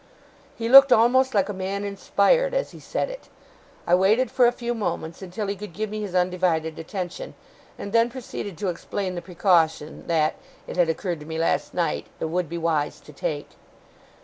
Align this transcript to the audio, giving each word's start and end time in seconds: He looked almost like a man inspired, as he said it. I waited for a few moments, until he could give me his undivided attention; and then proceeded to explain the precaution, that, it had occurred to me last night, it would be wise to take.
He 0.57 0.67
looked 0.67 0.91
almost 0.91 1.35
like 1.35 1.47
a 1.47 1.53
man 1.53 1.83
inspired, 1.83 2.55
as 2.55 2.71
he 2.71 2.79
said 2.79 3.07
it. 3.07 3.29
I 3.85 3.93
waited 3.93 4.31
for 4.31 4.47
a 4.47 4.51
few 4.51 4.73
moments, 4.73 5.21
until 5.21 5.45
he 5.45 5.55
could 5.55 5.73
give 5.73 5.91
me 5.91 6.01
his 6.01 6.15
undivided 6.15 6.79
attention; 6.79 7.35
and 7.77 7.93
then 7.93 8.09
proceeded 8.09 8.57
to 8.57 8.69
explain 8.69 9.13
the 9.13 9.21
precaution, 9.21 10.07
that, 10.07 10.37
it 10.65 10.75
had 10.75 10.89
occurred 10.89 11.19
to 11.19 11.27
me 11.27 11.37
last 11.37 11.75
night, 11.75 12.07
it 12.19 12.25
would 12.29 12.49
be 12.49 12.57
wise 12.57 12.99
to 12.99 13.13
take. 13.13 13.49